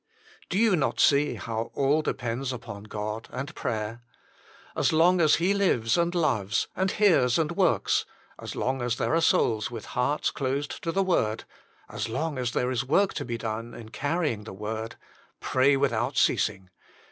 Do 0.49 0.57
you 0.57 0.75
not 0.75 0.99
see 0.99 1.35
how 1.35 1.69
all 1.75 2.01
depends 2.01 2.51
upon 2.51 2.85
God 2.85 3.29
and 3.31 3.53
prayer? 3.53 4.01
As 4.75 4.91
long 4.91 5.21
as 5.21 5.35
He 5.35 5.53
lives 5.53 5.95
and 5.95 6.15
loves, 6.15 6.67
and 6.75 6.89
hears 6.89 7.37
and 7.37 7.51
works, 7.51 8.07
as 8.39 8.55
long 8.55 8.81
as 8.81 8.95
there 8.95 9.13
are 9.13 9.21
souls 9.21 9.69
with 9.69 9.85
hearts 9.93 10.31
closed 10.31 10.81
to 10.81 10.91
the 10.91 11.03
word, 11.03 11.43
as 11.87 12.09
long 12.09 12.39
as 12.39 12.53
there 12.53 12.71
is 12.71 12.83
work 12.83 13.13
to 13.13 13.23
be 13.25 13.37
done 13.37 13.75
in 13.75 13.89
carrying 13.89 14.43
the 14.43 14.53
word 14.53 14.95
Pray 15.39 15.77
without 15.77 16.17
ceasing. 16.17 16.71